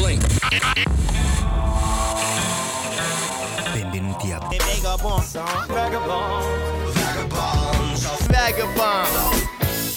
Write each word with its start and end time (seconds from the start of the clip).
Blink. 0.00 0.26
Benvenuti 3.72 4.32
a 4.32 4.38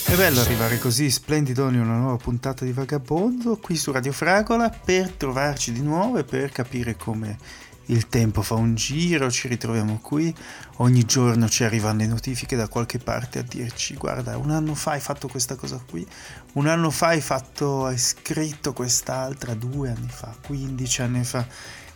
È 0.06 0.16
bello 0.16 0.42
arrivare 0.42 0.78
così 0.80 1.10
splendidoni 1.10 1.78
a 1.78 1.82
una 1.82 1.96
nuova 1.98 2.18
puntata 2.18 2.66
di 2.66 2.74
Vagabondo 2.74 3.58
qui 3.58 3.78
su 3.78 3.94
Radio 3.94 4.12
Fragola 4.12 4.70
per 4.70 5.12
trovarci 5.12 5.72
di 5.72 5.82
nuovo 5.82 6.18
e 6.18 6.26
per 6.26 6.52
capire 6.52 6.98
come 6.98 7.38
il 7.88 8.08
tempo 8.08 8.42
fa 8.42 8.56
un 8.56 8.76
giro, 8.76 9.30
ci 9.30 9.48
ritroviamo 9.48 10.00
qui, 10.00 10.34
ogni 10.78 11.04
giorno 11.06 11.50
ci 11.50 11.64
arrivano 11.64 12.00
le 12.00 12.08
notifiche 12.08 12.56
da 12.56 12.68
qualche 12.68 13.00
parte 13.00 13.40
a 13.40 13.42
dirci 13.42 13.96
guarda 13.96 14.38
un 14.38 14.52
anno 14.52 14.74
fa 14.74 14.92
hai 14.92 15.00
fatto 15.00 15.28
questa 15.28 15.56
cosa 15.56 15.82
qui, 15.90 16.06
un 16.54 16.68
anno 16.68 16.90
fa 16.90 17.08
hai 17.08 17.22
fatto, 17.22 17.86
hai 17.86 17.98
scritto 17.98 18.74
quest'altra, 18.74 19.54
due 19.54 19.90
anni 19.90 20.10
fa, 20.10 20.36
15 20.46 21.02
anni 21.02 21.24
fa, 21.24 21.46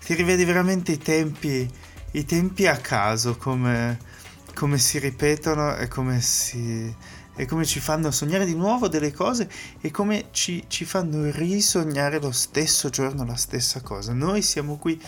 ti 0.03 0.13
rivedi 0.13 0.43
veramente 0.43 0.93
i 0.93 0.97
tempi, 0.97 1.69
i 2.11 2.25
tempi 2.25 2.67
a 2.67 2.77
caso 2.77 3.37
come, 3.37 3.97
come 4.53 4.77
si 4.77 4.99
ripetono 4.99 5.75
e 5.77 5.87
come 5.87 6.19
si 6.21 6.95
e 7.37 7.45
come 7.45 7.65
ci 7.65 7.79
fanno 7.79 8.09
sognare 8.09 8.45
di 8.45 8.55
nuovo 8.55 8.87
delle 8.87 9.13
cose 9.13 9.47
e 9.79 9.91
come 9.91 10.29
ci, 10.31 10.65
ci, 10.67 10.85
fanno 10.85 11.29
risognare 11.29 12.19
lo 12.19 12.31
stesso 12.31 12.89
giorno 12.89 13.23
la 13.25 13.35
stessa 13.35 13.81
cosa. 13.81 14.11
Noi 14.11 14.41
siamo 14.41 14.77
qui 14.77 14.99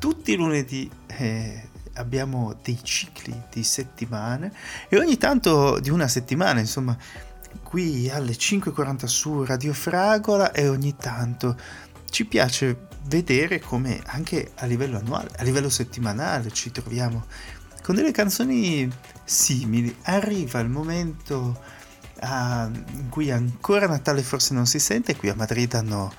tutti 0.00 0.32
i 0.32 0.36
lunedì, 0.36 0.90
eh, 1.08 1.68
abbiamo 1.94 2.56
dei 2.62 2.80
cicli 2.82 3.38
di 3.52 3.62
settimane 3.62 4.50
e 4.88 4.98
ogni 4.98 5.18
tanto 5.18 5.78
di 5.78 5.90
una 5.90 6.08
settimana, 6.08 6.58
insomma, 6.58 6.96
qui 7.62 8.08
alle 8.08 8.32
5.40 8.32 9.04
su 9.04 9.44
Radio 9.44 9.74
Fragola 9.74 10.52
e 10.52 10.68
ogni 10.68 10.96
tanto 10.96 11.54
ci 12.08 12.24
piace 12.24 12.88
vedere 13.04 13.60
come 13.60 14.00
anche 14.06 14.52
a 14.56 14.66
livello 14.66 14.96
annuale, 14.96 15.28
a 15.36 15.42
livello 15.42 15.68
settimanale 15.68 16.50
ci 16.50 16.70
troviamo 16.70 17.26
con 17.82 17.94
delle 17.94 18.10
canzoni 18.10 18.90
simili. 19.22 19.94
Arriva 20.04 20.60
il 20.60 20.70
momento 20.70 21.62
uh, 22.22 22.26
in 22.26 23.08
cui 23.10 23.30
ancora 23.30 23.86
Natale 23.86 24.22
forse 24.22 24.54
non 24.54 24.64
si 24.64 24.78
sente, 24.78 25.14
qui 25.14 25.28
a 25.28 25.34
Madrid 25.34 25.74
hanno, 25.74 26.10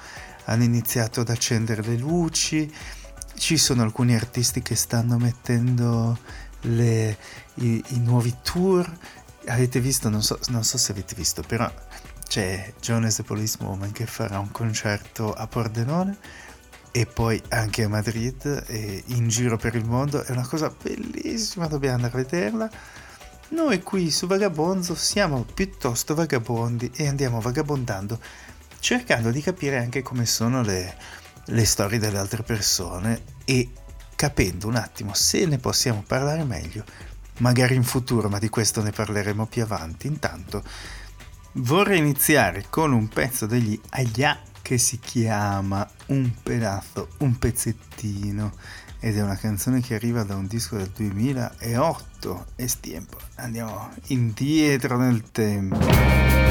hanno 0.46 0.64
iniziato 0.64 1.22
ad 1.22 1.30
accendere 1.30 1.82
le 1.82 1.98
luci, 1.98 2.72
ci 3.42 3.58
sono 3.58 3.82
alcuni 3.82 4.14
artisti 4.14 4.62
che 4.62 4.76
stanno 4.76 5.18
mettendo 5.18 6.16
le, 6.62 7.18
i, 7.56 7.84
i, 7.88 8.00
nuovi 8.00 8.36
tour. 8.44 8.88
Avete 9.48 9.80
visto, 9.80 10.10
non 10.10 10.22
so, 10.22 10.38
non 10.50 10.64
so 10.64 10.78
se 10.78 10.92
avete 10.92 11.16
visto, 11.16 11.42
però 11.42 11.70
c'è 12.28 12.72
Jonas 12.80 13.16
the 13.16 13.24
Police 13.24 13.58
Woman 13.60 13.92
che 13.94 14.06
farà 14.06 14.38
un 14.38 14.52
concerto 14.52 15.34
a 15.34 15.48
Pordenone 15.48 16.16
e 16.92 17.08
poi 17.08 17.42
anche 17.50 17.84
a 17.84 17.90
Madrid 17.90 18.64
e 18.68 19.04
in 19.08 19.28
giro 19.28 19.58
per 19.58 19.74
il 19.74 19.86
mondo. 19.86 20.22
È 20.24 20.30
una 20.30 20.46
cosa 20.46 20.70
bellissima, 20.70 21.66
dobbiamo 21.66 21.96
andare 21.96 22.14
a 22.14 22.24
vederla. 22.24 22.70
Noi 23.50 23.82
qui 23.82 24.12
su 24.12 24.28
Vagabonzo 24.28 24.94
siamo 24.94 25.46
piuttosto 25.52 26.14
vagabondi 26.14 26.92
e 26.94 27.08
andiamo 27.08 27.42
vagabondando 27.42 28.20
cercando 28.82 29.30
di 29.30 29.42
capire 29.42 29.78
anche 29.78 30.02
come 30.02 30.26
sono 30.26 30.64
le, 30.64 30.96
le 31.52 31.66
storie 31.66 32.00
delle 32.00 32.18
altre 32.18 32.44
persone 32.44 33.24
e 33.46 33.70
capendo 34.16 34.68
un 34.68 34.76
attimo 34.76 35.14
se 35.14 35.46
ne 35.46 35.58
possiamo 35.58 36.04
parlare 36.06 36.44
meglio, 36.44 36.84
magari 37.38 37.76
in 37.76 37.84
futuro, 37.84 38.30
ma 38.30 38.40
di 38.40 38.50
questo 38.50 38.82
ne 38.82 38.92
parleremo 38.92 39.46
più 39.48 39.64
avanti. 39.64 40.08
Intanto 40.08 40.64
vorrei 41.54 42.00
iniziare 42.00 42.66
con 42.70 42.94
un 42.94 43.08
pezzo 43.08 43.46
degli 43.46 43.80
Aya 43.90 44.40
che 44.62 44.78
si 44.78 45.00
chiama 45.00 45.88
Un 46.08 46.32
pedazo, 46.42 47.10
un 47.20 47.38
pezzettino 47.38 48.54
ed 49.00 49.18
è 49.18 49.22
una 49.24 49.36
canzone 49.36 49.82
che 49.82 49.96
arriva 49.96 50.24
da 50.24 50.36
un 50.36 50.46
disco 50.46 50.78
del 50.78 50.92
2008 50.96 52.46
e 52.56 52.68
stiempo. 52.68 53.18
Andiamo 53.36 53.90
indietro 54.08 54.98
nel 54.98 55.32
tempo. 55.32 56.51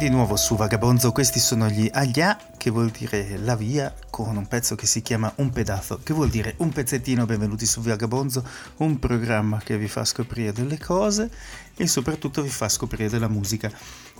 Di 0.00 0.08
nuovo 0.08 0.34
su 0.36 0.56
Vagabonzo, 0.56 1.12
questi 1.12 1.38
sono 1.38 1.68
gli 1.68 1.86
Aglia, 1.92 2.38
che 2.56 2.70
vuol 2.70 2.88
dire 2.88 3.36
la 3.36 3.54
via, 3.54 3.94
con 4.08 4.34
un 4.34 4.48
pezzo 4.48 4.74
che 4.74 4.86
si 4.86 5.02
chiama 5.02 5.30
Un 5.36 5.50
pedazo, 5.50 6.00
che 6.02 6.14
vuol 6.14 6.30
dire 6.30 6.54
un 6.56 6.70
pezzettino. 6.70 7.26
Benvenuti 7.26 7.66
su 7.66 7.82
Vagabonzo, 7.82 8.42
un 8.78 8.98
programma 8.98 9.60
che 9.62 9.76
vi 9.76 9.88
fa 9.88 10.06
scoprire 10.06 10.54
delle 10.54 10.78
cose 10.78 11.30
e 11.76 11.86
soprattutto 11.86 12.40
vi 12.40 12.48
fa 12.48 12.70
scoprire 12.70 13.10
della 13.10 13.28
musica. 13.28 13.70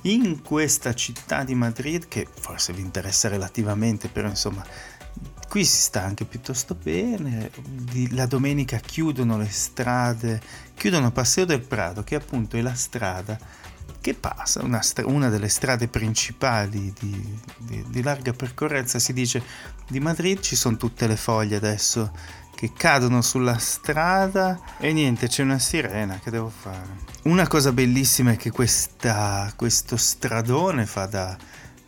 In 0.02 0.42
questa 0.42 0.92
città 0.92 1.44
di 1.44 1.54
Madrid, 1.54 2.08
che 2.08 2.28
forse 2.30 2.74
vi 2.74 2.82
interessa 2.82 3.28
relativamente, 3.28 4.08
però 4.08 4.28
insomma 4.28 4.62
qui 5.48 5.64
si 5.64 5.80
sta 5.80 6.04
anche 6.04 6.26
piuttosto 6.26 6.74
bene. 6.74 7.50
La 8.10 8.26
domenica 8.26 8.76
chiudono 8.76 9.38
le 9.38 9.48
strade, 9.48 10.42
chiudono 10.74 11.10
Passeo 11.10 11.46
del 11.46 11.62
Prado, 11.62 12.04
che 12.04 12.16
appunto 12.16 12.58
è 12.58 12.60
la 12.60 12.74
strada 12.74 13.59
che 14.00 14.14
passa, 14.14 14.62
una, 14.62 14.80
una 15.04 15.28
delle 15.28 15.48
strade 15.48 15.88
principali 15.88 16.92
di, 16.98 17.38
di, 17.58 17.84
di, 17.86 18.02
larga 18.02 18.32
percorrenza, 18.32 18.98
si 18.98 19.12
dice 19.12 19.42
di 19.88 20.00
Madrid, 20.00 20.40
ci 20.40 20.56
sono 20.56 20.76
tutte 20.76 21.06
le 21.06 21.16
foglie 21.16 21.56
adesso 21.56 22.10
che 22.54 22.72
cadono 22.76 23.22
sulla 23.22 23.58
strada 23.58 24.58
e 24.78 24.92
niente, 24.92 25.28
c'è 25.28 25.42
una 25.42 25.58
sirena 25.58 26.18
che 26.22 26.30
devo 26.30 26.50
fare. 26.50 27.08
Una 27.22 27.46
cosa 27.46 27.72
bellissima 27.72 28.32
è 28.32 28.36
che 28.36 28.50
questa, 28.50 29.52
questo 29.56 29.96
stradone 29.96 30.86
fa 30.86 31.06
da, 31.06 31.36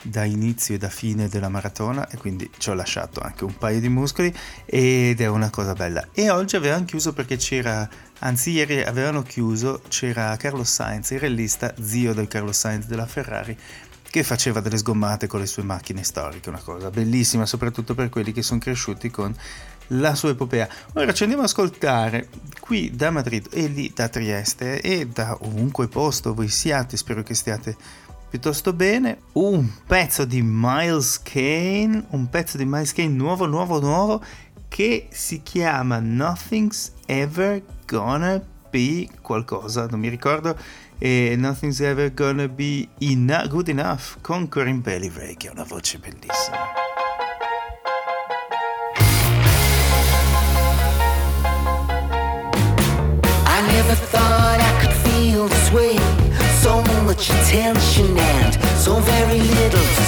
da 0.02 0.24
inizio 0.24 0.74
e 0.74 0.78
da 0.78 0.88
fine 0.88 1.28
della 1.28 1.48
maratona 1.48 2.08
e 2.08 2.16
quindi 2.16 2.50
ci 2.58 2.70
ho 2.70 2.74
lasciato 2.74 3.20
anche 3.20 3.44
un 3.44 3.56
paio 3.56 3.80
di 3.80 3.88
muscoli 3.88 4.34
ed 4.64 5.20
è 5.20 5.26
una 5.26 5.50
cosa 5.50 5.72
bella. 5.74 6.08
E 6.12 6.30
oggi 6.30 6.56
avevano 6.56 6.84
chiuso 6.84 7.12
perché 7.12 7.36
c'era 7.36 7.88
Anzi, 8.24 8.52
ieri 8.52 8.80
avevano 8.82 9.22
chiuso, 9.22 9.82
c'era 9.88 10.36
Carlos 10.36 10.70
Sainz, 10.70 11.10
il 11.10 11.18
rallista, 11.18 11.74
zio 11.82 12.14
del 12.14 12.28
Carlos 12.28 12.56
Sainz 12.56 12.86
della 12.86 13.06
Ferrari, 13.06 13.58
che 14.10 14.22
faceva 14.22 14.60
delle 14.60 14.78
sgommate 14.78 15.26
con 15.26 15.40
le 15.40 15.46
sue 15.46 15.64
macchine 15.64 16.04
storiche, 16.04 16.48
una 16.48 16.60
cosa 16.60 16.88
bellissima, 16.90 17.46
soprattutto 17.46 17.96
per 17.96 18.10
quelli 18.10 18.30
che 18.30 18.42
sono 18.42 18.60
cresciuti 18.60 19.10
con 19.10 19.34
la 19.88 20.14
sua 20.14 20.30
epopea. 20.30 20.68
Ora 20.92 21.12
ci 21.12 21.24
andiamo 21.24 21.42
ad 21.42 21.48
ascoltare 21.48 22.28
qui 22.60 22.94
da 22.94 23.10
Madrid 23.10 23.48
e 23.50 23.66
lì 23.66 23.90
da 23.92 24.08
Trieste 24.08 24.80
e 24.80 25.08
da 25.08 25.36
ovunque 25.40 25.88
posto 25.88 26.32
voi 26.32 26.48
siate, 26.48 26.96
spero 26.96 27.24
che 27.24 27.34
stiate 27.34 27.76
piuttosto 28.32 28.72
bene, 28.72 29.18
un 29.32 29.68
pezzo 29.84 30.24
di 30.24 30.40
Miles 30.42 31.20
Kane, 31.22 32.04
un 32.10 32.28
pezzo 32.30 32.56
di 32.56 32.64
Miles 32.64 32.92
Kane 32.92 33.08
nuovo, 33.08 33.46
nuovo, 33.46 33.80
nuovo, 33.80 34.24
che 34.72 35.08
si 35.10 35.42
chiama 35.42 36.00
Nothing's 36.00 36.92
Ever 37.04 37.62
Gonna 37.86 38.42
Be 38.70 39.06
qualcosa, 39.20 39.86
non 39.86 40.00
mi 40.00 40.08
ricordo, 40.08 40.56
e 40.96 41.34
Nothing's 41.36 41.78
Ever 41.80 42.14
Gonna 42.14 42.48
Be 42.48 42.88
ena- 42.98 43.46
Good 43.48 43.68
Enough 43.68 44.22
con 44.22 44.48
Corinne 44.48 44.80
Belly 44.80 45.12
Ray, 45.14 45.36
che 45.36 45.48
ha 45.48 45.52
una 45.52 45.64
voce 45.64 45.98
bellissima. 45.98 46.56
Never 53.66 53.94
thought 54.10 54.60
I 54.60 54.80
could 54.80 54.92
feel 54.92 55.48
this 55.48 55.70
way, 55.72 55.96
so 56.60 56.82
much 57.04 57.30
attention 57.30 58.16
and 58.18 58.54
so 58.76 59.00
very 59.00 59.40
little 59.40 60.01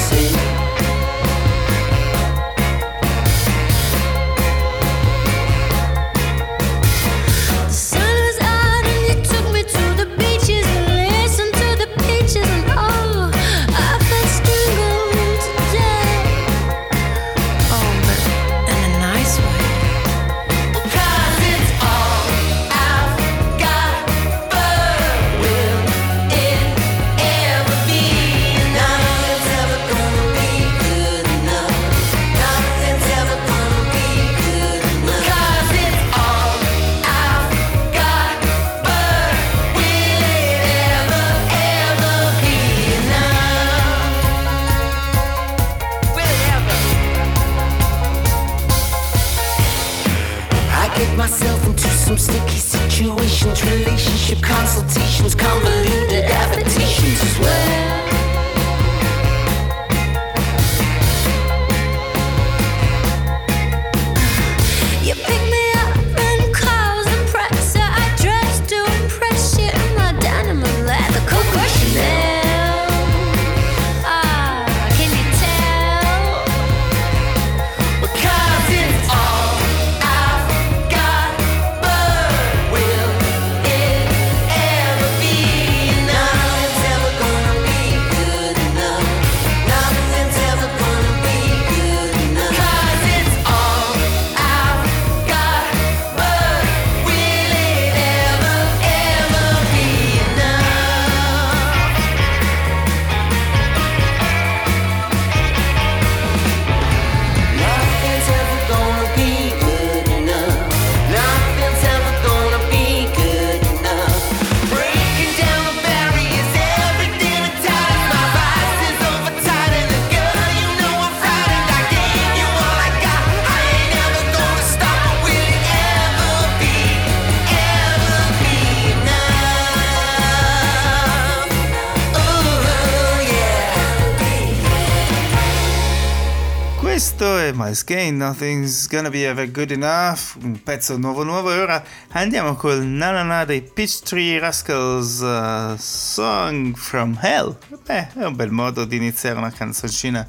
Miles 137.64 137.82
Kane, 137.82 138.18
Nothing's 138.18 138.86
Gonna 138.88 139.08
Be 139.08 139.26
Ever 139.26 139.50
Good 139.50 139.70
Enough, 139.70 140.36
un 140.42 140.60
pezzo 140.62 140.98
nuovo 140.98 141.22
nuovo 141.24 141.50
e 141.50 141.58
ora 141.60 141.82
andiamo 142.10 142.56
col 142.56 142.84
nanana 142.84 143.46
dei 143.46 143.62
Peachtree 143.62 144.38
Rascals 144.38 145.20
uh, 145.20 145.74
Song 145.78 146.76
from 146.76 147.18
Hell. 147.18 147.56
Beh, 147.86 148.08
è 148.12 148.24
un 148.26 148.36
bel 148.36 148.50
modo 148.50 148.84
di 148.84 148.96
iniziare 148.96 149.38
una 149.38 149.50
canzoncina. 149.50 150.28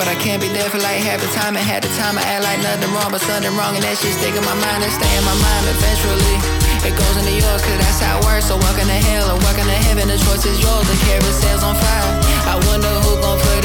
But 0.00 0.08
I 0.08 0.16
can't 0.16 0.40
be 0.40 0.48
there 0.48 0.64
for 0.72 0.80
like 0.80 0.96
half 1.04 1.20
the 1.20 1.28
time 1.36 1.60
and 1.60 1.60
half 1.60 1.84
the 1.84 1.92
time 2.00 2.16
I 2.16 2.24
act 2.24 2.40
like 2.40 2.56
nothing 2.64 2.88
wrong, 2.96 3.12
but 3.12 3.20
something 3.20 3.52
wrong 3.52 3.76
and 3.76 3.84
that 3.84 4.00
shit 4.00 4.16
stick 4.16 4.32
in 4.32 4.40
my 4.48 4.56
mind 4.56 4.80
and 4.80 4.88
stay 4.88 5.12
in 5.12 5.24
my 5.28 5.36
mind 5.36 5.64
eventually. 5.76 6.36
It 6.88 6.96
goes 6.96 7.16
into 7.20 7.36
yours 7.36 7.60
cause 7.60 7.76
that's 7.76 8.00
how 8.00 8.16
it 8.16 8.24
works. 8.24 8.48
So 8.48 8.56
welcome 8.56 8.88
to 8.88 9.00
hell 9.12 9.28
or 9.28 9.36
welcome 9.44 9.68
to 9.68 9.78
heaven. 9.92 10.08
The 10.08 10.16
choice 10.16 10.48
is 10.48 10.56
yours. 10.56 10.88
The 10.88 10.96
carousel's 11.04 11.60
on 11.60 11.76
fire. 11.76 12.12
I 12.48 12.56
wonder 12.64 12.88
who 13.04 13.20
gon' 13.20 13.36
put 13.44 13.59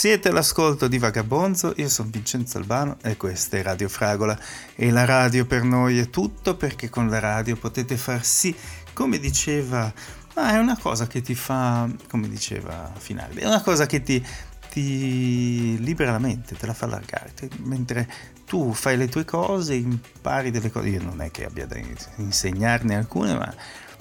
Siete 0.00 0.30
all'ascolto 0.30 0.88
di 0.88 0.96
Vagabonzo, 0.96 1.74
io 1.76 1.90
sono 1.90 2.08
Vincenzo 2.10 2.56
Albano 2.56 2.96
e 3.02 3.18
questa 3.18 3.58
è 3.58 3.62
Radio 3.62 3.86
Fragola. 3.90 4.34
E 4.74 4.90
la 4.90 5.04
radio 5.04 5.44
per 5.44 5.62
noi 5.62 5.98
è 5.98 6.08
tutto 6.08 6.56
perché 6.56 6.88
con 6.88 7.10
la 7.10 7.18
radio 7.18 7.54
potete 7.56 7.98
far 7.98 8.24
sì, 8.24 8.56
come 8.94 9.18
diceva, 9.18 9.92
ma 10.36 10.54
è 10.54 10.56
una 10.56 10.78
cosa 10.78 11.06
che 11.06 11.20
ti 11.20 11.34
fa, 11.34 11.86
come 12.08 12.30
diceva 12.30 12.90
Finale, 12.96 13.42
è 13.42 13.46
una 13.46 13.60
cosa 13.60 13.84
che 13.84 14.02
ti, 14.02 14.26
ti 14.70 15.76
libera 15.84 16.12
la 16.12 16.18
mente, 16.18 16.56
te 16.56 16.64
la 16.64 16.72
fa 16.72 16.86
allargare, 16.86 17.34
mentre 17.64 18.10
tu 18.46 18.72
fai 18.72 18.96
le 18.96 19.06
tue 19.06 19.26
cose, 19.26 19.74
impari 19.74 20.50
delle 20.50 20.70
cose, 20.70 20.88
io 20.88 21.02
non 21.02 21.20
è 21.20 21.30
che 21.30 21.44
abbia 21.44 21.66
da 21.66 21.76
insegnarne 22.16 22.96
alcune, 22.96 23.34
ma, 23.34 23.54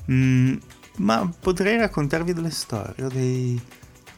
mm, 0.09 0.55
ma 0.99 1.29
potrei 1.41 1.77
raccontarvi 1.77 2.31
delle 2.31 2.51
storie, 2.51 3.05
dei 3.09 3.61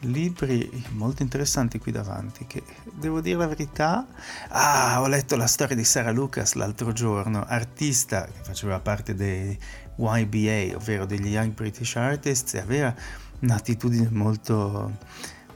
libri 0.02 0.84
molto 0.90 1.22
interessanti 1.22 1.78
qui 1.78 1.92
davanti 1.92 2.46
che 2.46 2.62
devo 2.92 3.20
dire 3.20 3.38
la 3.38 3.46
verità 3.46 4.06
ah 4.48 5.00
ho 5.00 5.06
letto 5.06 5.36
la 5.36 5.46
storia 5.46 5.76
di 5.76 5.84
Sara 5.84 6.10
Lucas 6.10 6.54
l'altro 6.54 6.92
giorno 6.92 7.44
artista 7.46 8.24
che 8.24 8.40
faceva 8.42 8.80
parte 8.80 9.14
dei 9.14 9.56
YBA 9.96 10.76
ovvero 10.76 11.06
degli 11.06 11.28
Young 11.28 11.52
British 11.52 11.96
Artists 11.96 12.54
e 12.54 12.58
aveva 12.58 12.94
un'attitudine 13.40 14.08
molto 14.10 14.90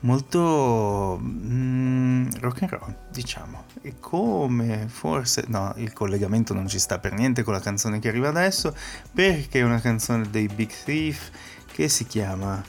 molto 0.00 1.18
mm, 1.20 2.28
rock 2.40 2.62
and 2.62 2.70
roll 2.70 2.94
diciamo. 3.10 3.64
E 3.82 3.94
come 3.98 4.86
forse 4.88 5.44
no 5.48 5.72
il 5.76 5.92
collegamento 5.92 6.54
non 6.54 6.68
ci 6.68 6.78
sta 6.78 6.98
per 6.98 7.12
niente 7.12 7.42
con 7.42 7.52
la 7.52 7.60
canzone 7.60 7.98
che 7.98 8.08
arriva 8.08 8.28
adesso 8.28 8.74
perché 9.12 9.60
è 9.60 9.62
una 9.62 9.80
canzone 9.80 10.28
dei 10.30 10.48
Big 10.48 10.70
Thief 10.84 11.30
che 11.72 11.88
si 11.88 12.06
chiama 12.06 12.62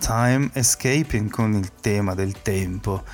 Time 0.00 0.48
Escaping 0.54 1.30
con 1.30 1.52
il 1.52 1.72
tema 1.80 2.14
del 2.14 2.40
tempo 2.40 3.04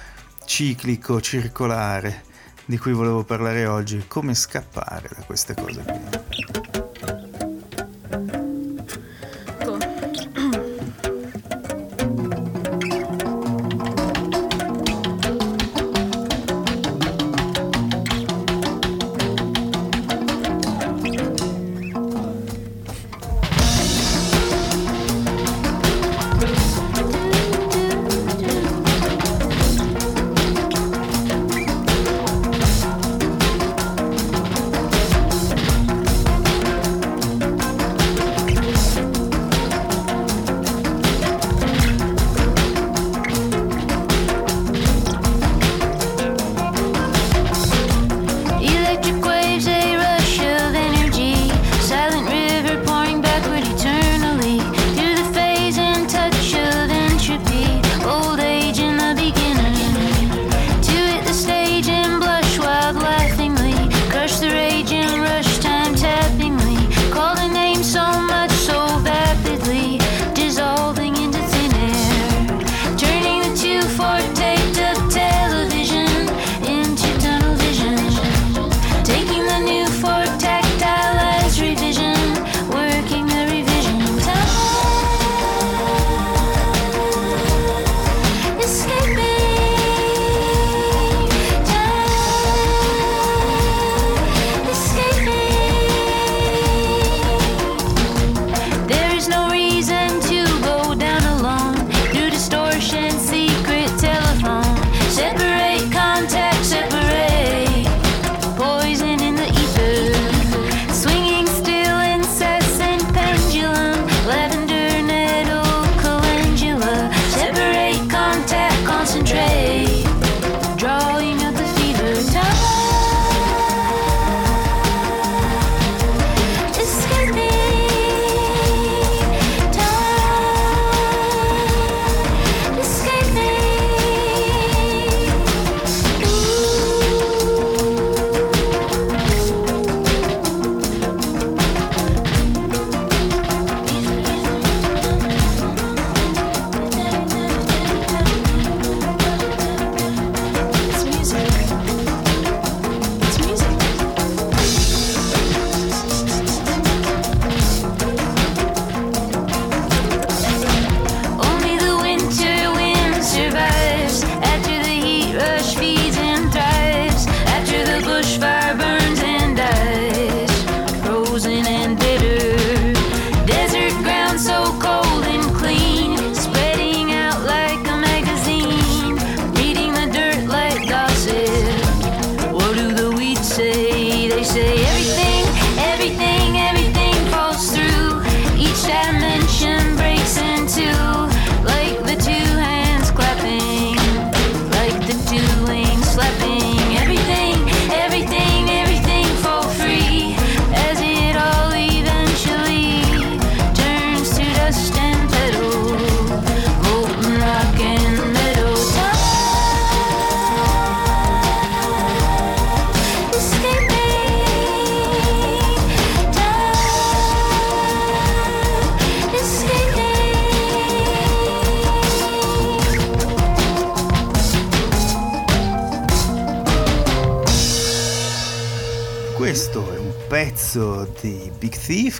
ciclico, 0.44 1.20
circolare, 1.20 2.22
di 2.64 2.78
cui 2.78 2.92
volevo 2.92 3.24
parlare 3.24 3.66
oggi, 3.66 4.04
come 4.06 4.34
scappare 4.34 5.10
da 5.14 5.22
queste 5.24 5.54
cose 5.54 5.82
qui. 5.82 6.85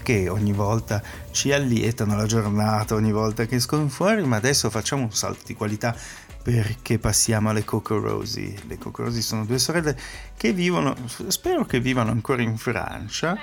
Che 0.07 0.29
ogni 0.29 0.53
volta 0.53 1.03
ci 1.33 1.51
allietano 1.51 2.15
la 2.15 2.27
giornata, 2.27 2.95
ogni 2.95 3.11
volta 3.11 3.45
che 3.45 3.57
escono 3.57 3.89
fuori, 3.89 4.23
ma 4.23 4.37
adesso 4.37 4.71
facciamo 4.71 5.03
un 5.03 5.11
salto 5.11 5.43
di 5.47 5.55
qualità 5.55 5.97
perché 6.45 7.01
passiamo 7.01 7.51
alle 7.51 7.65
Coco 7.65 7.99
Rosie. 7.99 8.55
Le 8.69 8.79
Coco 8.79 9.03
Rosie 9.03 9.21
sono 9.21 9.45
due 9.45 9.59
sorelle 9.59 9.99
che 10.37 10.53
vivono, 10.53 10.95
spero 11.27 11.65
che 11.65 11.81
vivano 11.81 12.13
ancora 12.13 12.41
in 12.43 12.57
Francia 12.57 13.37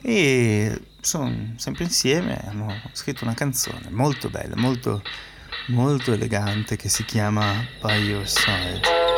e 0.00 0.86
sono 1.00 1.52
sempre 1.54 1.84
insieme, 1.84 2.48
hanno 2.48 2.82
scritto 2.90 3.22
una 3.22 3.34
canzone 3.34 3.88
molto 3.90 4.28
bella, 4.28 4.56
molto, 4.56 5.04
molto 5.68 6.12
elegante 6.12 6.74
che 6.74 6.88
si 6.88 7.04
chiama 7.04 7.64
By 7.80 8.02
Your 8.02 8.28
Side. 8.28 9.11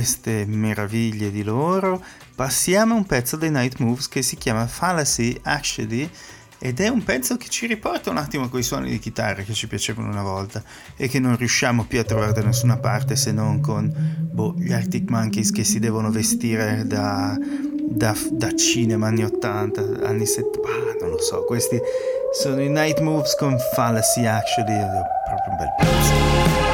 Queste 0.00 0.46
meraviglie 0.46 1.30
di 1.30 1.42
loro, 1.42 2.02
passiamo 2.34 2.94
a 2.94 2.96
un 2.96 3.04
pezzo 3.04 3.36
dei 3.36 3.50
Night 3.50 3.80
Moves 3.80 4.08
che 4.08 4.22
si 4.22 4.36
chiama 4.36 4.66
Fallacy 4.66 5.38
Actually 5.42 6.08
ed 6.58 6.80
è 6.80 6.88
un 6.88 7.04
pezzo 7.04 7.36
che 7.36 7.50
ci 7.50 7.66
riporta 7.66 8.08
un 8.08 8.16
attimo 8.16 8.48
quei 8.48 8.62
suoni 8.62 8.88
di 8.88 8.98
chitarra 8.98 9.42
che 9.42 9.52
ci 9.52 9.66
piacevano 9.66 10.08
una 10.08 10.22
volta 10.22 10.62
e 10.96 11.06
che 11.06 11.18
non 11.18 11.36
riusciamo 11.36 11.84
più 11.84 12.00
a 12.00 12.04
trovare 12.04 12.32
da 12.32 12.42
nessuna 12.42 12.78
parte 12.78 13.14
se 13.14 13.30
non 13.30 13.60
con 13.60 13.92
boh, 14.32 14.54
gli 14.56 14.72
Arctic 14.72 15.10
Monkeys 15.10 15.50
che 15.50 15.64
si 15.64 15.78
devono 15.78 16.10
vestire 16.10 16.86
da, 16.86 17.36
da, 17.38 18.16
da 18.30 18.54
cinema 18.56 19.08
anni 19.08 19.24
80, 19.24 19.82
anni 20.02 20.24
70, 20.24 20.60
ah, 20.66 20.96
non 20.98 21.10
lo 21.10 21.20
so, 21.20 21.44
questi 21.44 21.78
sono 22.32 22.62
i 22.62 22.70
Night 22.70 23.00
Moves 23.00 23.36
con 23.36 23.54
Fallacy 23.74 24.24
Actually, 24.24 24.78
è 24.78 24.86
proprio 25.26 25.50
un 25.50 25.56
bel 25.58 25.74
pezzo. 25.76 26.69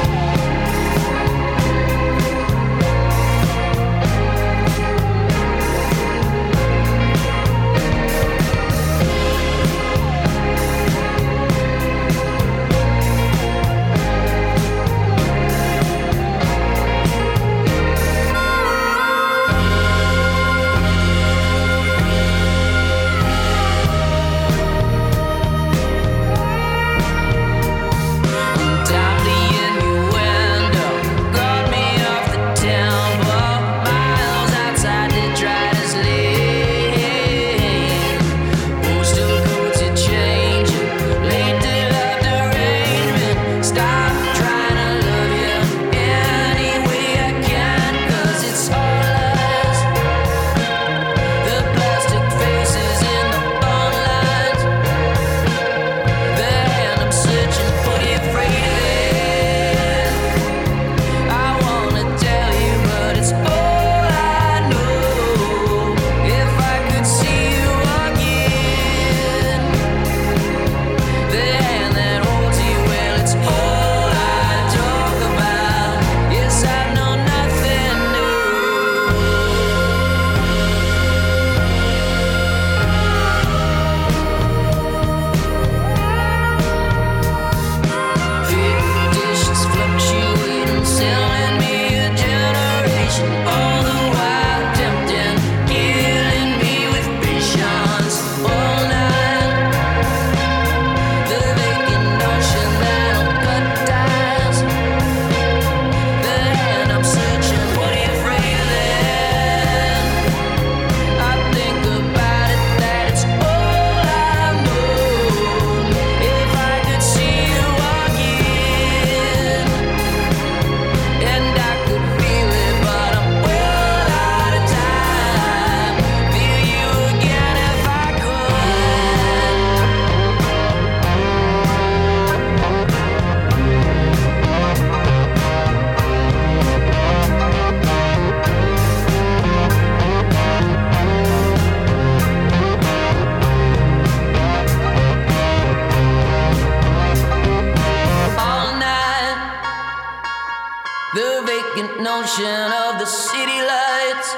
Motion 152.47 152.71
of 152.71 152.99
the 152.99 153.05
city 153.05 153.59
lights, 153.61 154.35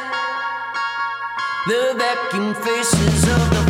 the 1.67 1.93
vacuum 1.98 2.54
faces 2.56 3.24
of 3.24 3.50
the 3.52 3.68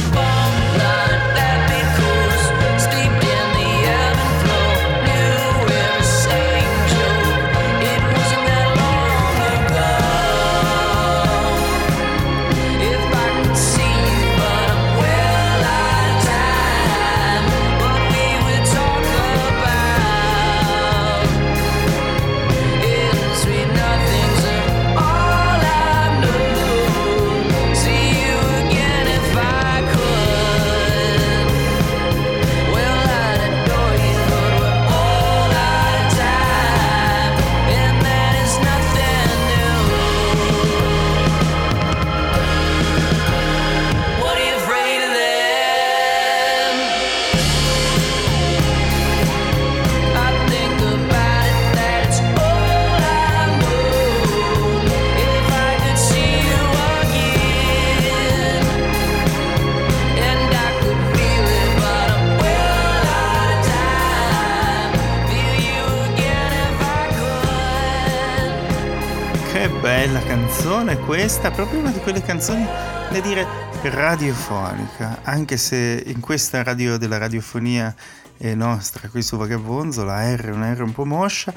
canzone 70.21 70.97
questa, 70.99 71.51
proprio 71.51 71.79
una 71.79 71.91
di 71.91 71.99
quelle 71.99 72.21
canzoni 72.21 72.63
da 72.63 73.19
dire 73.19 73.45
radiofonica, 73.81 75.19
anche 75.23 75.57
se 75.57 76.01
in 76.05 76.21
questa 76.21 76.63
radio 76.63 76.97
della 76.97 77.17
radiofonia 77.17 77.93
è 78.37 78.53
nostra 78.53 79.09
qui 79.09 79.21
su 79.21 79.35
Vagabonzo 79.35 80.05
la 80.05 80.33
R 80.33 80.45
è 80.45 80.51
una 80.51 80.73
R 80.73 80.83
un 80.83 80.93
po' 80.93 81.03
moscia, 81.03 81.53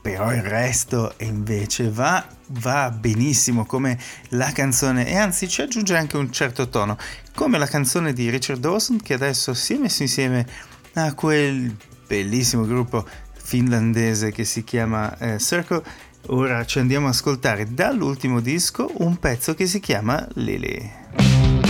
però 0.00 0.32
il 0.32 0.42
resto 0.42 1.14
invece 1.22 1.90
va, 1.90 2.24
va 2.60 2.88
benissimo 2.92 3.66
come 3.66 3.98
la 4.28 4.52
canzone 4.52 5.08
e 5.08 5.16
anzi 5.16 5.48
ci 5.48 5.62
aggiunge 5.62 5.96
anche 5.96 6.16
un 6.16 6.30
certo 6.30 6.68
tono, 6.68 6.96
come 7.34 7.58
la 7.58 7.66
canzone 7.66 8.12
di 8.12 8.30
Richard 8.30 8.60
Dawson 8.60 9.00
che 9.00 9.14
adesso 9.14 9.54
si 9.54 9.74
è 9.74 9.78
messo 9.78 10.02
insieme 10.02 10.46
a 10.92 11.12
quel 11.14 11.76
bellissimo 12.06 12.64
gruppo 12.64 13.04
finlandese 13.32 14.30
che 14.30 14.44
si 14.44 14.62
chiama 14.62 15.18
eh, 15.18 15.40
Circle 15.40 16.10
Ora 16.26 16.64
ci 16.64 16.78
andiamo 16.78 17.08
ad 17.08 17.14
ascoltare 17.14 17.74
dall'ultimo 17.74 18.40
disco 18.40 18.90
un 18.98 19.18
pezzo 19.18 19.54
che 19.54 19.66
si 19.66 19.80
chiama 19.80 20.26
Lily. 20.34 21.61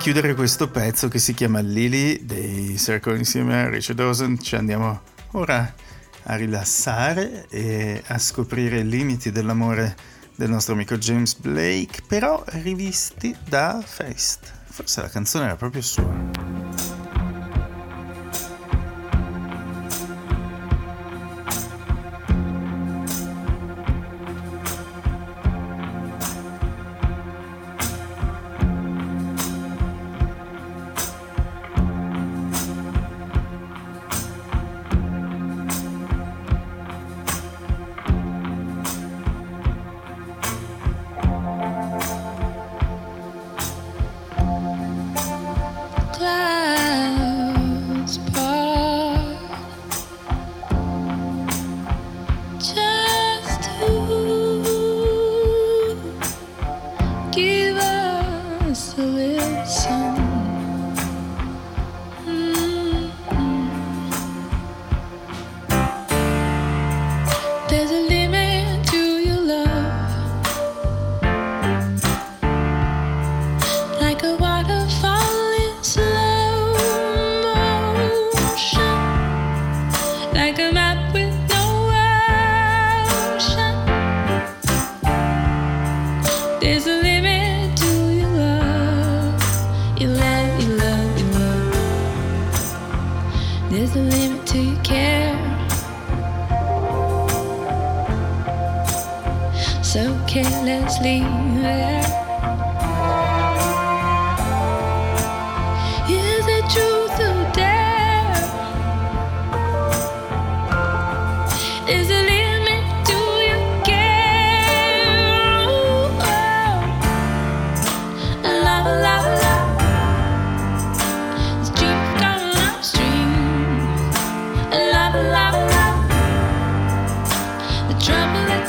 Chiudere 0.00 0.34
questo 0.34 0.70
pezzo 0.70 1.08
che 1.08 1.18
si 1.18 1.34
chiama 1.34 1.60
Lily 1.60 2.24
dei 2.24 2.78
Circle 2.78 3.18
insieme 3.18 3.60
a 3.60 3.68
Richard 3.68 3.98
Dawson. 3.98 4.40
Ci 4.40 4.56
andiamo 4.56 5.02
ora 5.32 5.74
a 6.22 6.36
rilassare 6.36 7.44
e 7.50 8.02
a 8.06 8.16
scoprire 8.16 8.78
i 8.78 8.88
limiti 8.88 9.30
dell'amore 9.30 9.94
del 10.36 10.48
nostro 10.48 10.72
amico 10.72 10.96
James 10.96 11.34
Blake, 11.34 12.00
però 12.06 12.42
rivisti 12.46 13.36
da 13.46 13.82
Feist. 13.84 14.50
Forse 14.70 15.02
la 15.02 15.10
canzone 15.10 15.44
era 15.44 15.56
proprio 15.56 15.82
sua. 15.82 16.49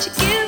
Questa 0.01 0.40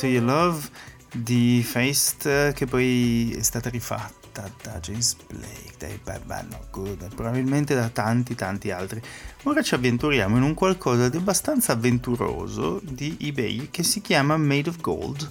To 0.00 0.06
Your 0.06 0.24
Love 0.24 0.66
di 1.12 1.62
Feist 1.62 2.54
che 2.54 2.64
poi 2.64 3.34
è 3.36 3.42
stata 3.42 3.68
rifatta 3.68 4.50
da 4.62 4.80
James 4.80 5.14
Blake, 5.26 5.74
dai 5.76 6.00
Bad 6.02 6.46
No 6.50 6.58
Good, 6.70 7.14
probabilmente 7.14 7.74
da 7.74 7.90
tanti 7.90 8.34
tanti 8.34 8.70
altri. 8.70 9.02
Ora 9.42 9.60
ci 9.60 9.74
avventuriamo 9.74 10.38
in 10.38 10.42
un 10.42 10.54
qualcosa 10.54 11.10
di 11.10 11.18
abbastanza 11.18 11.72
avventuroso 11.72 12.80
di 12.82 13.14
eBay 13.20 13.68
che 13.70 13.82
si 13.82 14.00
chiama 14.00 14.38
Made 14.38 14.70
of 14.70 14.80
Gold 14.80 15.30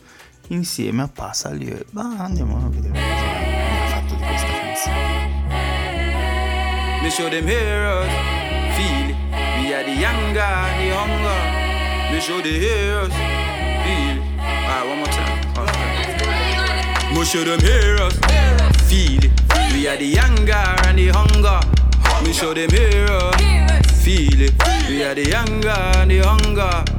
insieme 0.50 1.02
a 1.02 1.08
Passalieu. 1.08 1.84
Ma 1.94 2.18
andiamo 2.20 2.64
a 2.64 2.70
vedere 2.70 2.94
cosa 2.94 3.06
ha 3.74 3.88
fatto 3.88 4.14
di 4.14 4.22
questa 4.22 4.52
canzone. 4.52 5.18
Make 7.02 7.30
them 7.32 7.48
hear 7.48 8.06
feel. 8.76 9.16
We 9.64 9.74
are 9.74 9.84
the 9.84 10.00
young 10.00 10.32
the 10.34 10.94
hunger. 10.94 12.12
Make 12.12 12.22
sure 12.22 12.44
they. 12.44 13.39
But 17.20 17.28
show 17.28 17.44
them 17.44 17.60
hear 17.60 17.98
us. 17.98 18.18
Feel 18.88 19.26
it. 19.26 19.32
We 19.74 19.90
are 19.90 19.98
the 19.98 20.18
anger 20.20 20.54
and 20.88 20.98
the 20.98 21.10
hunger. 21.10 21.60
Me 22.24 22.32
show 22.32 22.54
them 22.54 22.70
hear 22.70 23.08
us. 23.08 24.02
Feel 24.02 24.40
it. 24.40 24.54
We 24.88 25.04
are 25.04 25.14
the 25.14 25.34
anger 25.36 25.68
and 25.68 26.12
the 26.12 26.20
hunger. 26.20 26.99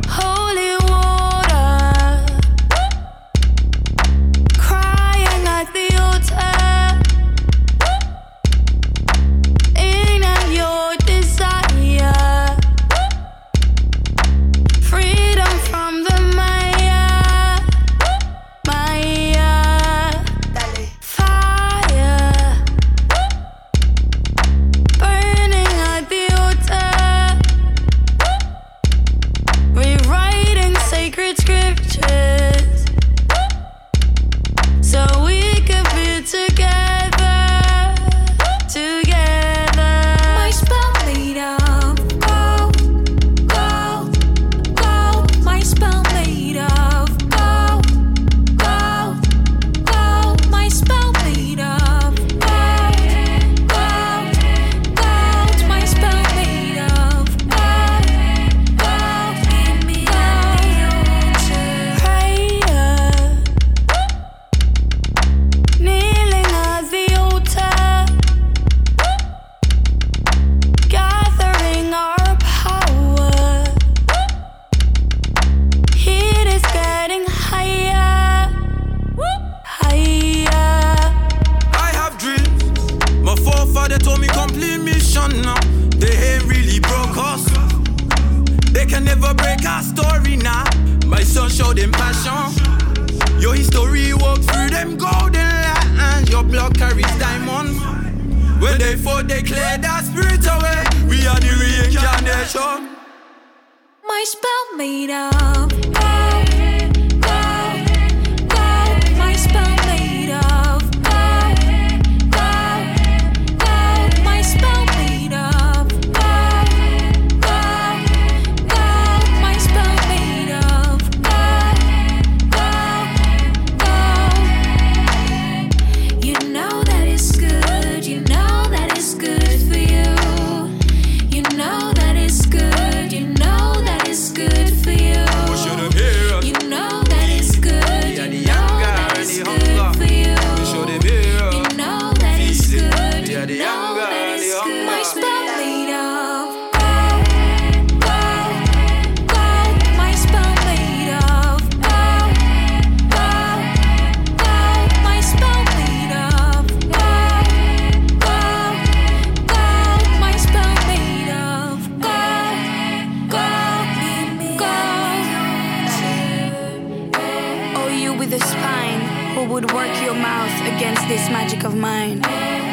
mine. 171.81 172.21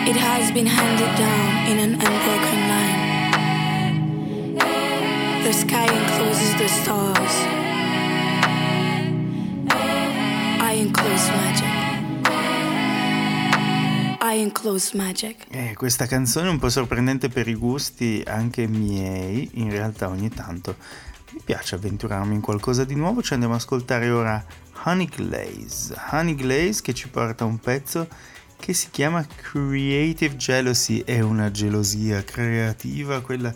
It 0.06 0.18
has 0.18 0.52
been 0.52 0.68
handed 0.68 1.16
down 1.16 1.68
in 1.72 1.80
an 1.80 1.94
unbroken 1.94 2.68
line. 2.68 3.02
The 5.44 5.54
sky 5.54 5.88
encloses 5.88 6.56
the 6.58 6.68
stars. 6.68 7.36
I 10.60 10.74
enclose 10.86 11.30
magic. 11.32 11.78
I 14.20 14.40
Enclose 14.42 14.96
Magic. 14.98 15.46
Eh, 15.50 15.74
questa 15.76 16.06
canzone 16.06 16.48
è 16.48 16.52
un 16.52 16.60
po' 16.60 16.70
sorprendente 16.70 17.30
per 17.30 17.48
i 17.48 17.56
gusti 17.56 18.22
anche 18.28 18.68
miei, 18.68 19.50
in 19.54 19.70
realtà 19.70 20.10
ogni 20.10 20.30
tanto 20.30 20.76
mi 21.32 21.40
piace 21.44 21.76
avventurarmi 21.76 22.36
in 22.36 22.42
qualcosa 22.42 22.84
di 22.84 22.94
nuovo, 22.96 23.24
ci 23.24 23.34
andiamo 23.34 23.56
ad 23.56 23.62
ascoltare 23.62 24.10
ora 24.10 24.44
Honey 24.84 25.08
Glaze. 25.08 25.96
Honey 26.12 26.36
Glaze 26.36 26.82
che 26.82 26.94
ci 26.94 27.08
porta 27.08 27.46
un 27.46 27.58
pezzo 27.58 28.08
che 28.58 28.74
si 28.74 28.90
chiama 28.92 29.26
Creative 29.26 30.36
Jealousy, 30.36 31.04
è 31.04 31.20
una 31.22 31.52
gelosia 31.52 32.24
creativa, 32.24 33.22
quella 33.22 33.54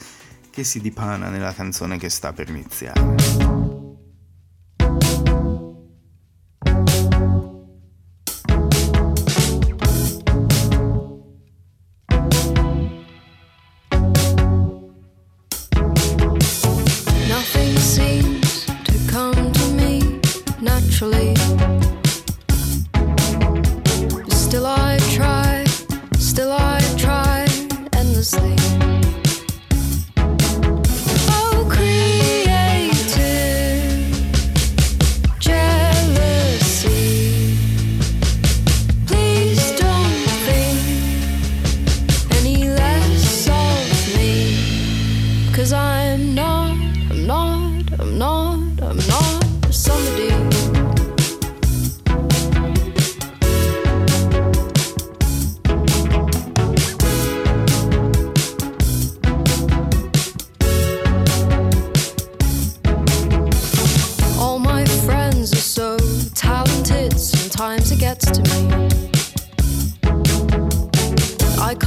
che 0.49 0.64
si 0.64 0.80
dipana 0.80 1.30
nella 1.30 1.54
canzone 1.54 1.97
che 1.97 2.10
sta 2.10 2.34
per 2.34 2.49
iniziare. 2.49 3.61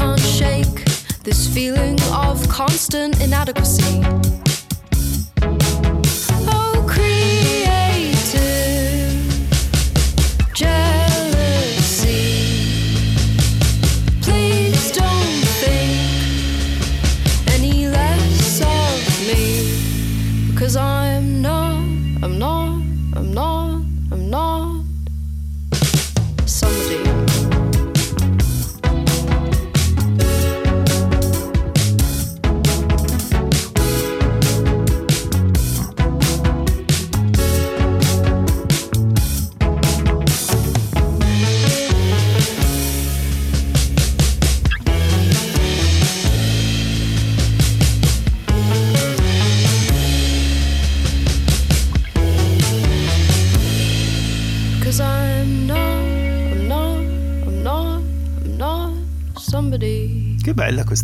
can't 0.05 0.21
shake 0.21 0.85
this 1.23 1.49
feeling 1.53 1.99
of 2.13 2.47
constant 2.49 3.19
inadequacy. 3.23 4.03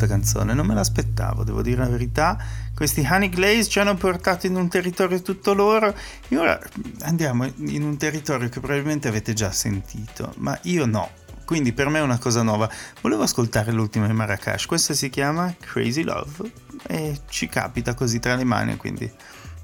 Questa 0.00 0.06
canzone, 0.06 0.54
non 0.54 0.66
me 0.66 0.74
l'aspettavo, 0.74 1.44
devo 1.44 1.60
dire 1.60 1.82
la 1.82 1.88
verità. 1.88 2.38
Questi 2.74 3.06
Honey 3.08 3.28
Glaze 3.28 3.68
ci 3.68 3.78
hanno 3.80 3.94
portato 3.94 4.46
in 4.46 4.56
un 4.56 4.68
territorio 4.68 5.20
tutto 5.20 5.52
loro 5.52 5.94
e 6.28 6.36
ora 6.36 6.58
andiamo 7.02 7.50
in 7.56 7.82
un 7.82 7.96
territorio 7.98 8.48
che 8.48 8.60
probabilmente 8.60 9.08
avete 9.08 9.34
già 9.34 9.52
sentito, 9.52 10.32
ma 10.38 10.58
io 10.62 10.86
no. 10.86 11.10
Quindi 11.44 11.72
per 11.72 11.88
me 11.88 11.98
è 11.98 12.02
una 12.02 12.18
cosa 12.18 12.42
nuova. 12.42 12.70
Volevo 13.02 13.24
ascoltare 13.24 13.72
l'ultima 13.72 14.06
di 14.06 14.12
Marrakesh, 14.12 14.66
questa 14.66 14.94
si 14.94 15.10
chiama 15.10 15.54
Crazy 15.58 16.02
Love 16.02 16.52
e 16.86 17.20
ci 17.28 17.48
capita 17.48 17.94
così 17.94 18.20
tra 18.20 18.36
le 18.36 18.44
mani, 18.44 18.76
quindi 18.76 19.10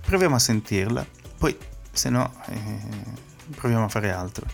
proviamo 0.05 0.35
a 0.35 0.41
sentirla. 0.41 1.07
Poi, 1.39 1.57
se 1.93 2.11
no, 2.11 2.33
eh, 2.49 2.81
proviamo 3.55 3.85
a 3.85 3.89
fare 3.89 4.11
altro. 4.11 4.47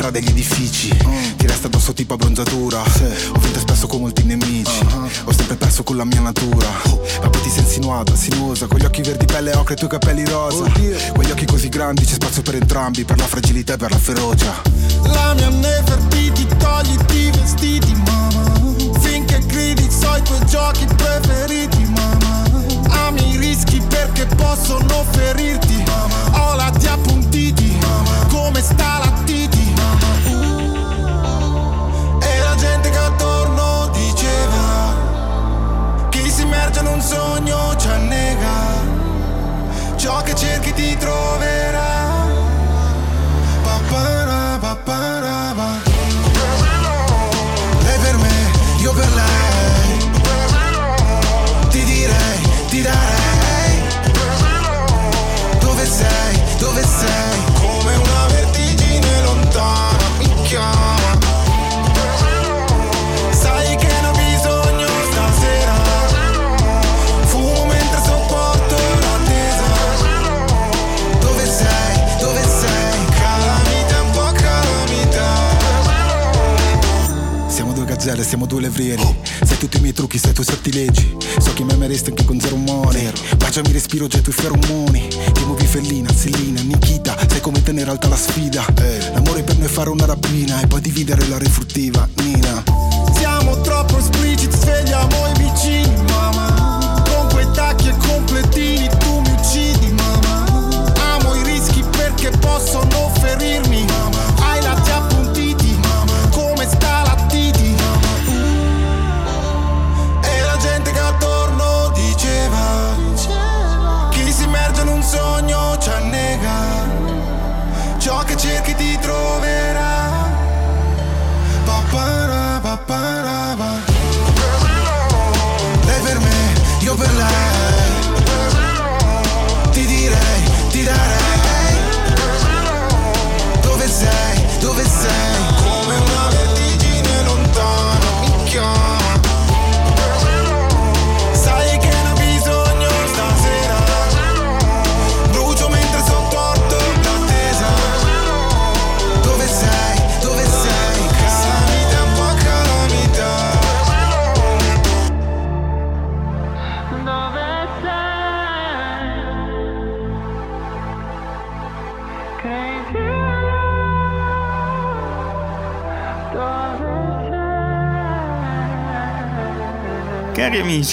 Strade 0.00 0.18
e 0.18 0.22
gli 0.22 0.28
edifici 0.28 0.96
uh. 1.04 1.36
Ti 1.36 1.46
resta 1.46 1.66
addosso 1.66 1.92
tipo 1.92 2.14
abbronzatura 2.14 2.82
sì. 2.88 3.04
Ho 3.34 3.38
vinto 3.38 3.58
spesso 3.58 3.86
con 3.86 4.00
molti 4.00 4.24
nemici 4.24 4.82
uh-huh. 4.82 5.08
Ho 5.24 5.32
sempre 5.32 5.56
perso 5.56 5.82
con 5.82 5.96
la 5.96 6.04
mia 6.04 6.20
natura. 6.20 6.68
Ma 7.20 7.28
poi 7.28 7.42
ti 7.42 7.50
sei 7.50 7.64
insinuata, 7.64 8.16
sinuosa 8.16 8.66
Con 8.66 8.78
gli 8.78 8.84
occhi 8.84 9.02
verdi 9.02 9.26
pelle 9.26 9.54
ocre 9.54 9.74
e 9.74 9.76
i 9.76 9.78
tuoi 9.78 9.90
capelli 9.90 10.24
rosa 10.24 10.62
oh, 10.62 10.72
Quegli 11.12 11.30
occhi 11.30 11.44
così 11.44 11.68
grandi 11.68 12.04
c'è 12.04 12.14
spazio 12.14 12.40
per 12.42 12.54
entrambi 12.54 13.04
Per 13.04 13.18
la 13.18 13.26
fragilità 13.26 13.74
e 13.74 13.76
per 13.76 13.90
la 13.90 13.98
ferocia 13.98 14.62
La 15.02 15.34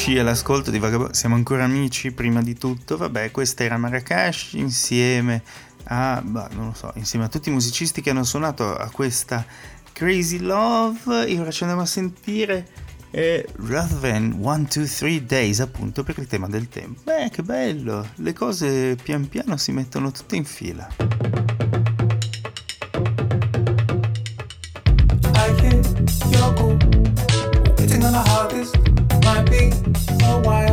amici 0.07 0.19
all'ascolto 0.19 0.71
di 0.71 0.79
Vagabondo, 0.79 1.13
siamo 1.13 1.35
ancora 1.35 1.65
amici 1.65 2.13
prima 2.13 2.41
di 2.41 2.55
tutto, 2.55 2.95
vabbè 2.95 3.29
questa 3.29 3.65
era 3.65 3.77
Marrakesh 3.77 4.53
insieme 4.53 5.43
a, 5.85 6.21
bah, 6.23 6.47
non 6.53 6.67
lo 6.67 6.73
so, 6.73 6.93
insieme 6.95 7.25
a 7.25 7.27
tutti 7.27 7.49
i 7.49 7.51
musicisti 7.51 8.01
che 8.01 8.11
hanno 8.11 8.23
suonato 8.23 8.73
a 8.73 8.89
questa 8.89 9.45
Crazy 9.91 10.39
Love 10.39 11.27
e 11.27 11.37
ora 11.37 11.51
ci 11.51 11.63
andiamo 11.63 11.83
a 11.83 11.85
sentire 11.85 12.67
eh, 13.11 13.45
Rather 13.65 13.97
Than 13.99 14.37
1, 14.39 14.67
2, 14.73 14.85
3 14.85 15.25
Days 15.25 15.59
appunto 15.59 16.03
per 16.03 16.17
il 16.19 16.27
tema 16.27 16.47
del 16.47 16.69
tempo. 16.69 17.01
Beh 17.03 17.29
che 17.29 17.43
bello, 17.43 18.07
le 18.15 18.31
cose 18.31 18.95
pian 18.95 19.27
piano 19.27 19.57
si 19.57 19.73
mettono 19.73 20.11
tutte 20.11 20.37
in 20.37 20.45
fila. 20.45 20.87
I 25.33 25.49
hear 25.59 25.81
your 26.31 26.53
cool, 26.53 26.77
on 28.05 28.13
the 28.13 28.23
hardest 28.25 28.77
might 29.23 29.49
be 29.49 29.96
a 30.27 30.37
while. 30.37 30.66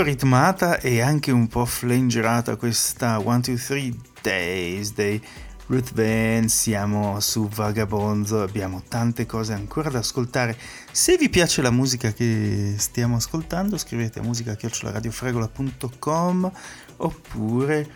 Tanto 0.00 0.16
ritmata 0.16 0.80
e 0.80 1.02
anche 1.02 1.30
un 1.30 1.46
po' 1.46 1.66
flangerata 1.66 2.56
questa 2.56 3.18
1, 3.18 3.40
2, 3.40 3.58
3 3.58 3.94
Days 4.22 4.94
dei 4.94 5.22
Ruth 5.66 5.92
Van, 5.92 6.48
siamo 6.48 7.20
su 7.20 7.46
Vagabonzo, 7.46 8.40
abbiamo 8.40 8.82
tante 8.88 9.26
cose 9.26 9.52
ancora 9.52 9.90
da 9.90 9.98
ascoltare. 9.98 10.56
Se 10.90 11.18
vi 11.18 11.28
piace 11.28 11.60
la 11.60 11.70
musica 11.70 12.14
che 12.14 12.76
stiamo 12.78 13.16
ascoltando, 13.16 13.76
scrivete 13.76 14.20
a 14.20 14.22
musica.radiofregola.com 14.22 16.52
oppure 16.96 17.90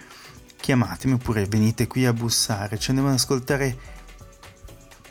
chiamatemi 0.61 1.15
oppure 1.15 1.47
venite 1.47 1.87
qui 1.87 2.05
a 2.05 2.13
bussare. 2.13 2.79
Ci 2.79 2.91
andiamo 2.91 3.09
ad 3.09 3.17
ascoltare. 3.17 3.79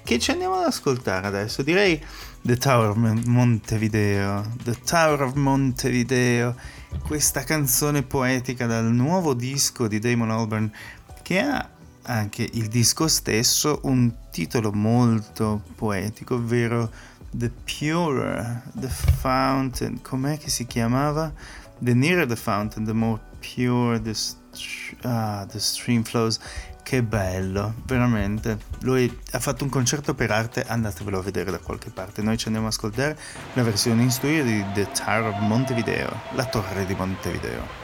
Che 0.03 0.19
ci 0.19 0.29
andiamo 0.29 0.52
ascoltare 0.65 1.27
adesso? 1.27 1.61
Direi 1.61 2.01
The 2.41 2.57
Tower 2.57 2.89
of 2.89 3.25
Montevideo. 3.25 4.53
The 4.63 4.79
Tower 4.83 5.21
of 5.21 5.33
Montevideo. 5.35 6.55
Questa 7.01 7.43
canzone 7.43 8.03
poetica 8.03 8.65
dal 8.65 8.85
nuovo 8.85 9.33
disco 9.33 9.87
di 9.87 9.99
Damon 9.99 10.31
Albarn 10.31 10.71
che 11.21 11.39
ha 11.39 11.69
anche 12.03 12.47
il 12.53 12.67
disco 12.67 13.07
stesso 13.07 13.79
un 13.83 14.11
titolo 14.31 14.71
molto 14.71 15.63
poetico, 15.75 16.35
ovvero 16.35 16.91
The 17.31 17.49
Purer, 17.49 18.63
The 18.73 18.89
Fountain, 18.89 20.01
com'è 20.01 20.37
che 20.37 20.49
si 20.49 20.67
chiamava? 20.67 21.33
The 21.79 21.93
nearer 21.93 22.27
the 22.27 22.35
fountain, 22.35 22.85
the 22.85 22.93
more 22.93 23.19
pure 23.39 23.99
the, 23.99 24.13
st- 24.13 25.03
ah, 25.03 25.45
the 25.49 25.59
stream 25.59 26.03
flows. 26.03 26.39
Che 26.83 27.01
bello, 27.01 27.75
veramente. 27.85 28.59
Lui 28.81 29.19
ha 29.31 29.39
fatto 29.39 29.63
un 29.63 29.69
concerto 29.69 30.13
per 30.13 30.31
arte, 30.31 30.63
andatevelo 30.67 31.17
a 31.17 31.21
vedere 31.21 31.49
da 31.49 31.57
qualche 31.57 31.89
parte. 31.89 32.21
Noi 32.21 32.37
ci 32.37 32.47
andiamo 32.47 32.67
a 32.67 32.71
ascoltare 32.71 33.17
la 33.53 33.63
versione 33.63 34.03
in 34.03 34.11
studio 34.11 34.43
di 34.43 34.63
The 34.73 34.91
Tower 34.91 35.33
of 35.33 35.39
Montevideo, 35.39 36.11
la 36.33 36.45
torre 36.45 36.85
di 36.85 36.93
Montevideo. 36.93 37.82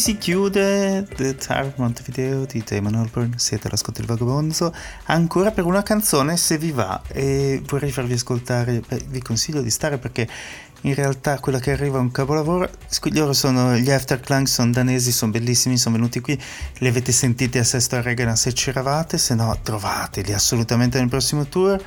Si 0.00 0.16
chiude 0.16 1.06
The 1.14 1.36
of 1.46 1.72
Montevideo 1.76 2.46
di 2.46 2.64
Damon 2.66 2.94
Albarn. 2.94 3.34
Siete 3.36 3.66
all'ascolto 3.66 4.00
del 4.00 4.08
Vagabonzo. 4.08 4.74
Ancora 5.04 5.50
per 5.50 5.66
una 5.66 5.82
canzone, 5.82 6.38
se 6.38 6.56
vi 6.56 6.70
va, 6.70 7.02
e 7.08 7.62
vorrei 7.68 7.92
farvi 7.92 8.14
ascoltare. 8.14 8.80
Beh, 8.88 9.04
vi 9.08 9.20
consiglio 9.20 9.60
di 9.60 9.68
stare 9.68 9.98
perché 9.98 10.26
in 10.84 10.94
realtà 10.94 11.38
quella 11.38 11.58
che 11.58 11.72
arriva 11.72 11.98
è 11.98 12.00
un 12.00 12.10
capolavoro. 12.10 12.70
Loro 13.12 13.34
sono 13.34 13.76
gli 13.76 13.90
Afterclang, 13.90 14.46
sono 14.46 14.72
danesi, 14.72 15.12
sono 15.12 15.32
bellissimi, 15.32 15.76
sono 15.76 15.96
venuti 15.96 16.20
qui. 16.20 16.40
Li 16.78 16.88
avete 16.88 17.12
sentiti 17.12 17.58
a 17.58 17.64
Sesto 17.64 17.96
Arregana 17.96 18.36
se 18.36 18.54
c'eravate, 18.54 19.18
se 19.18 19.34
no 19.34 19.54
trovateli 19.62 20.32
assolutamente 20.32 20.98
nel 20.98 21.10
prossimo 21.10 21.44
tour. 21.44 21.78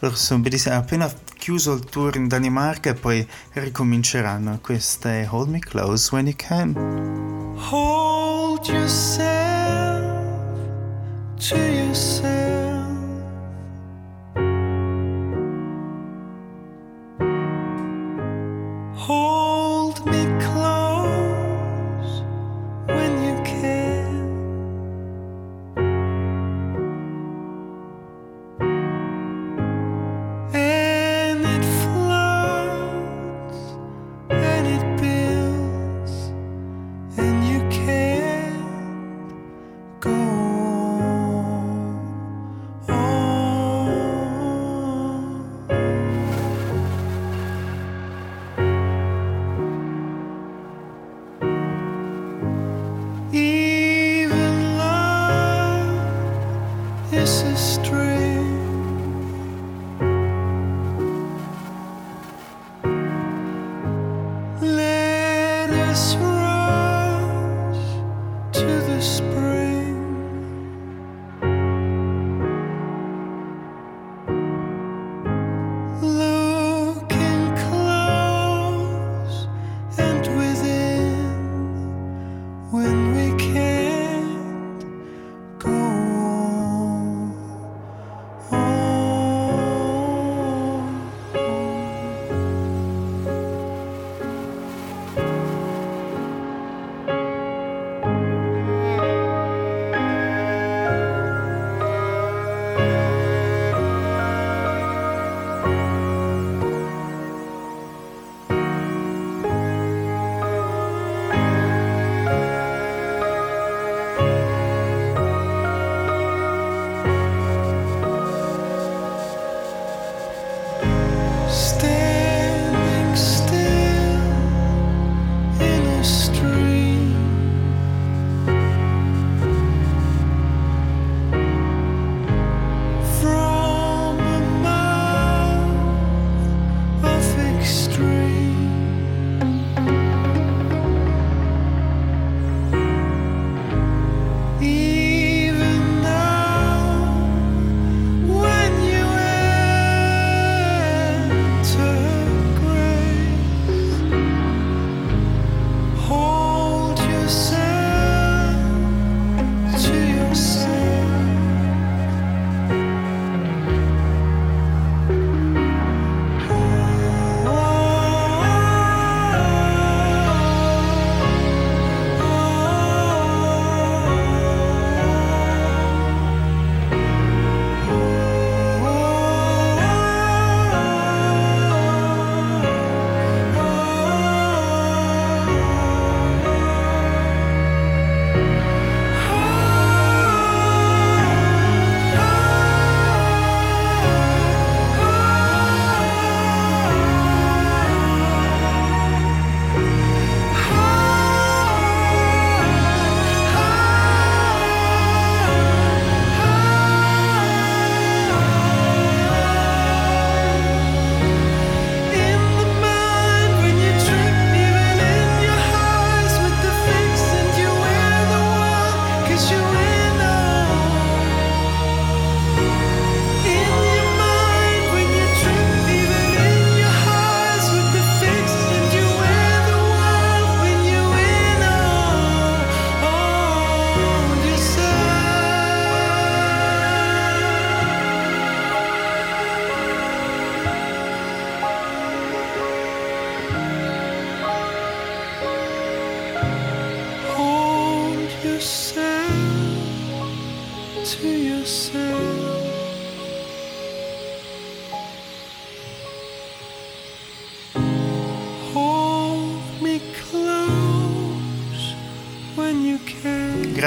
Loro 0.00 0.14
sono 0.14 0.40
bellissimi. 0.40 0.74
Appena 0.74 1.10
chiuso 1.36 1.72
il 1.74 1.84
tour 1.84 2.16
in 2.16 2.28
Danimarca 2.28 2.90
e 2.90 2.94
poi 2.94 3.26
ricominceranno. 3.52 4.58
Questa 4.60 5.10
è 5.10 5.26
Hold 5.28 5.48
Me 5.48 5.58
Close 5.58 6.08
When 6.12 6.26
You 6.26 6.36
Can. 6.36 7.56
Hold 7.70 8.66
yourself 8.66 9.26
to 11.48 11.56
yourself. 11.56 12.77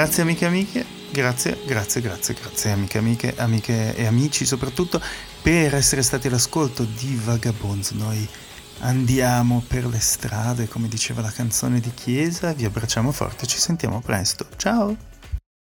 Grazie 0.02 0.24
amiche 0.24 0.44
e 0.44 0.48
amiche, 0.48 0.86
grazie, 1.12 1.58
grazie, 1.64 2.00
grazie, 2.00 2.34
grazie 2.34 2.72
amiche 2.72 2.98
amiche, 2.98 3.34
amiche 3.36 3.94
e 3.94 4.04
amici 4.04 4.44
soprattutto 4.44 5.00
per 5.40 5.76
essere 5.76 6.02
stati 6.02 6.26
all'ascolto 6.26 6.82
di 6.82 7.14
Vagabonds. 7.22 7.92
Noi 7.92 8.28
andiamo 8.80 9.62
per 9.64 9.86
le 9.86 10.00
strade, 10.00 10.66
come 10.66 10.88
diceva 10.88 11.22
la 11.22 11.30
canzone 11.30 11.78
di 11.78 11.92
Chiesa. 11.94 12.52
Vi 12.52 12.64
abbracciamo 12.64 13.12
forte, 13.12 13.46
ci 13.46 13.58
sentiamo 13.58 14.00
presto. 14.00 14.48
Ciao! 14.56 15.11